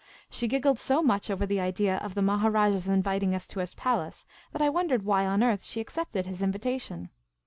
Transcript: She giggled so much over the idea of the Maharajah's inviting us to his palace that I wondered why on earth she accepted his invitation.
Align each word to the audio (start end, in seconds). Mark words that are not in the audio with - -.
She 0.31 0.47
giggled 0.47 0.79
so 0.79 1.03
much 1.03 1.29
over 1.29 1.45
the 1.45 1.59
idea 1.59 1.97
of 1.97 2.15
the 2.15 2.23
Maharajah's 2.23 2.87
inviting 2.87 3.35
us 3.35 3.45
to 3.49 3.59
his 3.59 3.75
palace 3.75 4.25
that 4.51 4.59
I 4.59 4.67
wondered 4.67 5.03
why 5.03 5.27
on 5.27 5.43
earth 5.43 5.63
she 5.63 5.79
accepted 5.79 6.25
his 6.25 6.41
invitation. 6.41 7.11